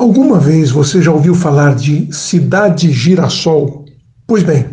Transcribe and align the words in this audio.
Alguma 0.00 0.38
vez 0.38 0.70
você 0.70 1.02
já 1.02 1.12
ouviu 1.12 1.34
falar 1.34 1.74
de 1.74 2.08
cidade 2.10 2.90
girassol? 2.90 3.84
Pois 4.26 4.42
bem, 4.42 4.64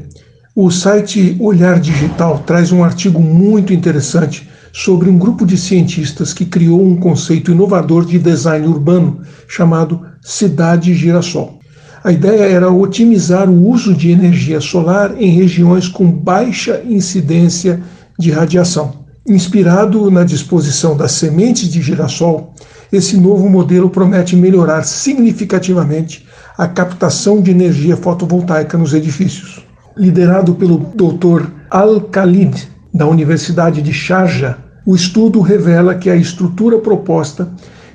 o 0.56 0.72
site 0.72 1.36
Olhar 1.42 1.82
Digital 1.82 2.42
traz 2.46 2.72
um 2.72 2.82
artigo 2.82 3.20
muito 3.20 3.74
interessante 3.74 4.48
sobre 4.72 5.10
um 5.10 5.18
grupo 5.18 5.46
de 5.46 5.58
cientistas 5.58 6.32
que 6.34 6.46
criou 6.46 6.82
um 6.82 6.96
conceito 6.96 7.52
inovador 7.52 8.06
de 8.06 8.18
design 8.18 8.68
urbano 8.68 9.20
chamado 9.50 10.02
cidade 10.22 10.94
girassol. 10.94 11.60
A 12.06 12.14
ideia 12.14 12.44
era 12.44 12.72
otimizar 12.72 13.50
o 13.50 13.68
uso 13.68 13.94
de 13.94 14.10
energia 14.10 14.62
solar 14.62 15.14
em 15.22 15.32
regiões 15.32 15.90
com 15.90 16.10
baixa 16.10 16.82
incidência 16.88 17.84
de 18.18 18.32
radiação. 18.32 19.06
Inspirado 19.28 20.10
na 20.10 20.24
disposição 20.24 20.96
das 20.96 21.12
sementes 21.12 21.68
de 21.68 21.82
girassol, 21.82 22.54
esse 22.92 23.18
novo 23.18 23.50
modelo 23.50 23.90
promete 23.90 24.36
melhorar 24.36 24.84
significativamente 24.84 26.26
a 26.58 26.68
captação 26.68 27.42
de 27.42 27.52
energia 27.52 27.96
fotovoltaica 27.96 28.78
nos 28.78 28.94
edifícios. 28.94 29.66
Liderado 29.96 30.56
pelo 30.56 30.78
Dr. 30.78 31.48
Al-Khalid, 31.70 32.70
da 32.94 33.06
Universidade 33.08 33.82
de 33.82 33.94
Sharjah, 33.94 34.58
o 34.86 34.96
estudo 34.96 35.42
revela 35.42 35.96
que 35.96 36.10
a 36.10 36.16
estrutura 36.16 36.78
proposta 36.78 37.50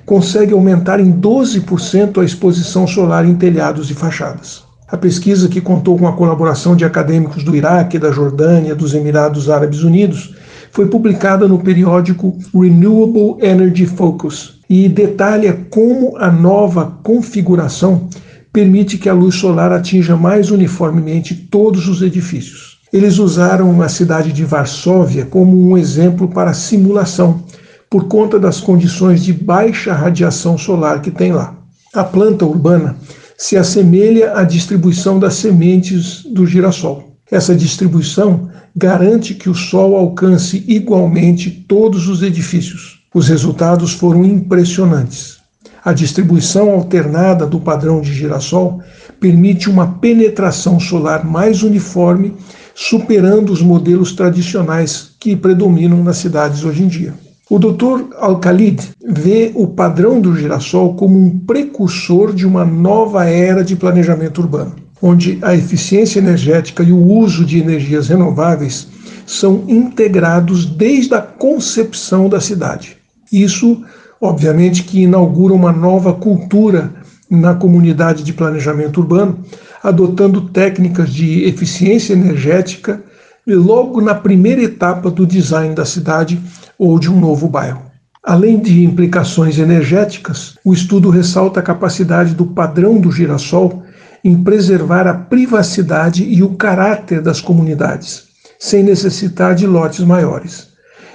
consegue 0.05 0.53
aumentar 0.53 1.01
em 1.01 1.13
12% 1.13 2.21
a 2.21 2.25
exposição 2.25 2.87
solar 2.87 3.25
em 3.25 3.35
telhados 3.35 3.91
e 3.91 3.95
fachadas. 3.95 4.63
A 4.87 4.97
pesquisa, 4.97 5.49
que 5.49 5.61
contou 5.61 5.99
com 5.99 6.07
a 6.07 6.13
colaboração 6.13 6.77
de 6.77 6.85
acadêmicos 6.85 7.43
do 7.43 7.57
Iraque, 7.57 7.99
da 7.99 8.11
Jordânia, 8.11 8.75
dos 8.75 8.93
Emirados 8.93 9.49
Árabes 9.49 9.83
Unidos, 9.83 10.35
foi 10.73 10.87
publicada 10.87 11.47
no 11.47 11.59
periódico 11.59 12.37
Renewable 12.53 13.37
Energy 13.47 13.87
Focus 13.87 14.59
e 14.69 14.89
detalha 14.89 15.67
como 15.71 16.17
a 16.17 16.31
nova 16.31 16.99
configuração 17.03 18.09
permite 18.51 18.97
que 18.97 19.09
a 19.09 19.13
luz 19.13 19.35
solar 19.35 19.71
atinja 19.71 20.17
mais 20.17 20.51
uniformemente 20.51 21.35
todos 21.35 21.89
os 21.89 22.01
edifícios. 22.01 22.79
Eles 22.91 23.19
usaram 23.19 23.81
a 23.83 23.89
cidade 23.89 24.33
de 24.33 24.45
Varsóvia 24.45 25.27
como 25.27 25.71
um 25.71 25.77
exemplo 25.77 26.29
para 26.29 26.55
simulação, 26.55 27.43
por 27.91 28.09
conta 28.09 28.39
das 28.39 28.59
condições 28.59 29.23
de 29.23 29.33
baixa 29.33 29.93
radiação 29.93 30.57
solar 30.57 31.03
que 31.03 31.11
tem 31.11 31.33
lá. 31.33 31.55
A 31.95 32.03
planta 32.03 32.47
urbana 32.47 32.97
se 33.37 33.59
assemelha 33.59 34.35
à 34.35 34.43
distribuição 34.43 35.19
das 35.19 35.35
sementes 35.35 36.23
do 36.25 36.47
girassol. 36.47 37.12
Essa 37.33 37.57
distribuição 37.57 38.51
garante 38.77 39.33
que 39.33 39.49
o 39.49 39.55
sol 39.55 39.97
alcance 39.97 40.63
igualmente 40.69 41.51
todos 41.51 42.07
os 42.07 42.23
edifícios. 42.23 43.01
Os 43.15 43.27
resultados 43.27 43.95
foram 43.95 44.23
impressionantes. 44.23 45.39
A 45.83 45.95
distribuição 45.95 46.71
alternada 46.71 47.47
do 47.47 47.59
padrão 47.59 48.03
de 48.03 48.13
girassol 48.13 48.83
permite 49.19 49.71
uma 49.71 49.95
penetração 49.95 50.79
solar 50.79 51.25
mais 51.25 51.63
uniforme, 51.63 52.35
superando 52.75 53.51
os 53.51 53.63
modelos 53.63 54.13
tradicionais 54.13 55.13
que 55.19 55.35
predominam 55.35 56.05
nas 56.05 56.19
cidades 56.19 56.65
hoje 56.65 56.83
em 56.83 56.87
dia. 56.87 57.15
O 57.49 57.59
Dr. 57.59 58.15
Al-Khalid 58.19 58.91
vê 59.09 59.53
o 59.55 59.67
padrão 59.69 60.21
do 60.21 60.37
girassol 60.37 60.97
como 60.97 61.19
um 61.19 61.39
precursor 61.39 62.35
de 62.35 62.47
uma 62.47 62.63
nova 62.63 63.25
era 63.25 63.65
de 63.65 63.75
planejamento 63.75 64.43
urbano, 64.43 64.82
onde 65.03 65.39
a 65.43 65.53
eficiência 65.53 66.21
energética 66.21 66.85
e 66.85 66.93
o 66.93 67.05
uso 67.05 67.45
de 67.45 67.59
energias 67.59 68.09
renováveis 68.09 68.87
são 69.27 69.65
integrados 69.67 70.65
desde 70.65 71.15
a 71.15 71.21
concepção 71.21 72.29
da 72.29 72.41
cidade. 72.41 72.97
Isso, 73.33 73.83
obviamente, 74.21 74.85
que 74.85 75.03
inaugura 75.03 75.53
uma 75.53 75.73
nova 75.73 76.13
cultura 76.13 76.95
na 77.29 77.55
comunidade 77.55 78.23
de 78.23 78.33
planejamento 78.33 79.01
urbano, 79.01 79.39
adotando 79.83 80.49
técnicas 80.51 81.11
de 81.13 81.45
eficiência 81.45 82.13
energética 82.13 83.03
logo 83.47 84.01
na 84.01 84.15
primeira 84.15 84.63
etapa 84.63 85.11
do 85.11 85.27
design 85.27 85.75
da 85.75 85.85
cidade 85.85 86.41
ou 86.79 86.99
de 86.99 87.11
um 87.11 87.19
novo 87.19 87.49
bairro. 87.49 87.83
Além 88.23 88.61
de 88.61 88.85
implicações 88.85 89.59
energéticas, 89.59 90.57
o 90.65 90.73
estudo 90.73 91.11
ressalta 91.11 91.59
a 91.59 91.63
capacidade 91.63 92.35
do 92.35 92.47
padrão 92.47 93.01
do 93.01 93.11
girassol 93.11 93.83
em 94.25 94.43
preservar 94.43 95.07
a 95.07 95.15
privacidade 95.15 96.25
e 96.25 96.43
o 96.43 96.51
caráter 96.51 97.21
das 97.21 97.41
comunidades, 97.41 98.25
sem 98.59 98.83
necessitar 98.83 99.55
de 99.55 99.67
lotes 99.67 100.05
maiores. 100.05 100.69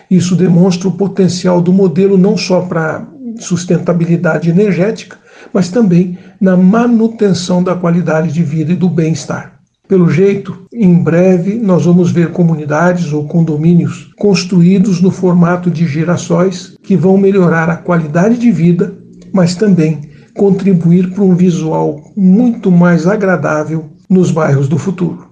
Isso 0.10 0.36
demonstra 0.36 0.88
o 0.88 0.94
potencial 0.94 1.62
do 1.62 1.74
modelo 1.74 2.18
não 2.18 2.38
só 2.38 2.62
para 2.62 3.08
sustentabilidade 3.40 4.50
energética, 4.50 5.18
mas 5.54 5.70
também 5.70 6.18
na 6.40 6.58
manutenção 6.58 7.64
da 7.64 7.76
qualidade 7.76 8.32
de 8.32 8.44
vida 8.44 8.74
e 8.74 8.76
do 8.76 8.90
bem-estar. 8.90 9.58
Pelo 9.88 10.10
jeito, 10.10 10.66
em 10.74 10.94
breve 10.96 11.56
nós 11.56 11.86
vamos 11.86 12.12
ver 12.12 12.32
comunidades 12.32 13.14
ou 13.14 13.26
condomínios 13.26 14.12
construídos 14.18 15.02
no 15.02 15.12
formato 15.12 15.72
de 15.72 15.88
girassóis 15.88 16.76
que 16.84 16.98
vão 16.98 17.18
melhorar 17.18 17.70
a 17.70 17.78
qualidade 17.78 18.38
de 18.38 18.52
vida, 18.52 18.94
mas 19.32 19.56
também 19.56 20.07
contribuir 20.38 21.14
para 21.14 21.24
um 21.24 21.36
visual 21.36 22.00
muito 22.16 22.72
mais 22.72 23.06
agradável 23.06 23.90
nos 24.10 24.32
bairros 24.32 24.70
do 24.70 24.78
futuro. 24.78 25.28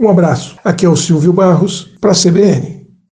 Um 0.00 0.08
abraço. 0.08 0.56
Aqui 0.64 0.86
é 0.86 0.88
o 0.88 0.96
Silvio 0.96 1.32
Barros 1.32 1.94
para 2.00 2.12
a 2.12 2.14
CBN. 2.14 2.83